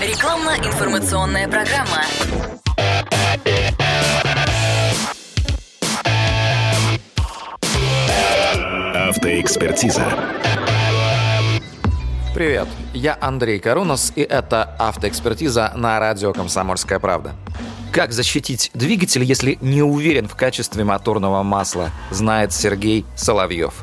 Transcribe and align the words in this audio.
Рекламно-информационная 0.00 1.46
программа. 1.46 2.06
Автоэкспертиза. 8.94 10.06
Привет, 12.34 12.66
я 12.94 13.18
Андрей 13.20 13.58
Карунос, 13.58 14.14
и 14.16 14.22
это 14.22 14.74
автоэкспертиза 14.78 15.72
на 15.76 16.00
радио 16.00 16.32
«Комсомольская 16.32 16.98
правда». 16.98 17.34
Как 17.92 18.12
защитить 18.12 18.70
двигатель, 18.72 19.22
если 19.22 19.58
не 19.60 19.82
уверен 19.82 20.28
в 20.28 20.34
качестве 20.34 20.82
моторного 20.82 21.42
масла, 21.42 21.90
знает 22.10 22.54
Сергей 22.54 23.04
Соловьев. 23.16 23.74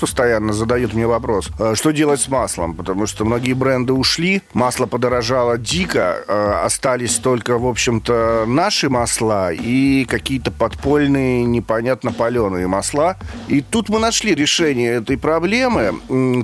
Постоянно 0.00 0.52
задают 0.52 0.92
мне 0.92 1.06
вопрос, 1.06 1.50
э, 1.58 1.74
что 1.74 1.90
делать 1.90 2.20
с 2.20 2.28
маслом, 2.28 2.74
потому 2.74 3.06
что 3.06 3.24
многие 3.24 3.54
бренды 3.54 3.92
ушли, 3.92 4.42
масло 4.52 4.86
подорожало 4.86 5.56
дико, 5.56 6.22
э, 6.26 6.52
остались 6.64 7.16
только, 7.16 7.58
в 7.58 7.66
общем-то, 7.66 8.44
наши 8.46 8.90
масла 8.90 9.52
и 9.52 10.04
какие-то 10.04 10.50
подпольные, 10.50 11.44
непонятно 11.44 12.12
паленые 12.12 12.66
масла. 12.66 13.16
И 13.48 13.62
тут 13.62 13.88
мы 13.88 13.98
нашли 13.98 14.34
решение 14.34 14.94
этой 14.94 15.16
проблемы. 15.16 15.94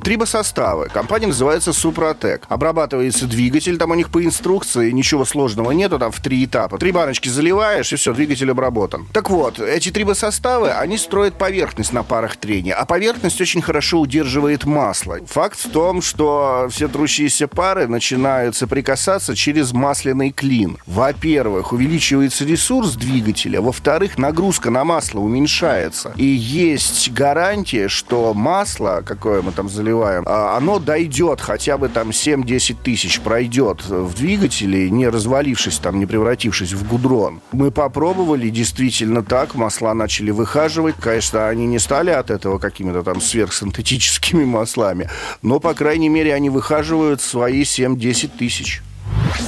Трибосоставы. 0.02 0.88
Компания 0.88 1.27
называется 1.27 1.73
Супротек. 1.73 2.47
Обрабатывается 2.49 3.27
двигатель, 3.27 3.77
там 3.79 3.91
у 3.91 3.95
них 3.95 4.10
по 4.10 4.24
инструкции 4.24 4.91
ничего 4.91 5.24
сложного 5.24 5.73
нету, 5.73 5.99
там 5.99 6.12
в 6.12 6.21
три 6.21 6.45
этапа. 6.45 6.79
Три 6.79 6.93
баночки 6.93 7.29
заливаешь, 7.29 7.93
и 7.93 7.97
все, 7.97 8.15
двигатель 8.15 8.51
обработан. 8.51 9.07
Так 9.12 9.30
вот, 9.30 9.60
эти 9.60 9.91
трибосоставы, 9.91 10.71
они 10.71 10.97
строят 10.99 11.35
поверхность 11.35 11.93
на 11.93 12.02
парах 12.02 12.37
трения, 12.37 12.74
а 12.74 12.87
поверхность 12.87 13.30
очень 13.39 13.61
хорошо 13.61 14.01
удерживает 14.01 14.65
масло. 14.65 15.19
Факт 15.27 15.59
в 15.59 15.71
том, 15.71 16.01
что 16.01 16.69
все 16.71 16.88
трущиеся 16.88 17.48
пары 17.48 17.88
начинают 17.88 18.57
соприкасаться 18.57 19.34
через 19.37 19.73
масляный 19.73 20.30
клин. 20.30 20.79
Во-первых, 20.87 21.73
увеличивается 21.73 22.45
ресурс 22.45 22.95
двигателя, 22.95 23.60
во-вторых, 23.60 24.16
нагрузка 24.16 24.71
на 24.71 24.85
масло 24.85 25.21
уменьшается. 25.21 26.13
И 26.16 26.24
есть 26.24 27.10
гарантия, 27.13 27.88
что 27.88 28.32
масло, 28.35 29.02
какое 29.05 29.43
мы 29.43 29.52
там 29.52 29.68
заливаем, 29.68 30.23
а, 30.27 30.57
оно 30.57 30.79
дойдет 30.79 31.40
хотя 31.40 31.77
бы 31.77 31.88
там 31.88 32.10
7-10 32.10 32.77
тысяч, 32.83 33.21
пройдет 33.21 33.85
в 33.85 34.15
двигателе, 34.15 34.88
не 34.90 35.09
развалившись 35.09 35.79
там, 35.79 35.99
не 35.99 36.07
превратившись 36.07 36.73
в 36.73 36.87
гуд 36.88 37.01
гудрон. 37.01 37.40
Мы 37.52 37.71
попробовали, 37.71 38.51
действительно 38.51 39.23
так, 39.23 39.55
масла 39.55 39.95
начали 39.95 40.30
выхаживать. 40.30 40.96
Конечно, 41.01 41.49
они 41.49 41.66
не 41.66 41.79
стали 41.79 42.10
от 42.10 42.30
этого 42.30 42.59
какими-то 42.59 43.02
там 43.11 43.21
сверхсинтетическими 43.21 44.45
маслами, 44.45 45.11
но, 45.43 45.59
по 45.59 45.75
крайней 45.75 46.09
мере, 46.09 46.33
они 46.33 46.49
выхаживают 46.49 47.21
свои 47.21 47.63
7-10 47.63 48.30
тысяч. 48.39 48.83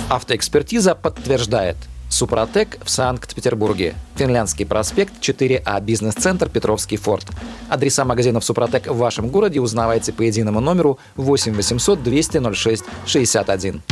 Автоэкспертиза 0.09 0.97
подтверждает. 0.97 1.77
Супротек 2.09 2.79
в 2.85 2.91
Санкт-Петербурге. 2.91 3.95
Финляндский 4.17 4.67
проспект 4.67 5.15
4А, 5.21 5.81
бизнес-центр 5.81 6.49
Петровский 6.49 6.97
форт. 6.97 7.27
Адреса 7.69 8.05
магазинов 8.05 8.45
Супротек 8.45 8.89
в 8.89 8.97
вашем 8.97 9.29
городе 9.29 9.61
узнавайте 9.61 10.13
по 10.13 10.23
единому 10.23 10.61
номеру 10.61 10.99
8 11.15 11.55
800 11.55 12.03
200 12.03 12.55
06 12.55 12.85
61. 13.07 13.83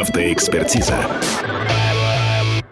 Автоэкспертиза. 0.00 0.96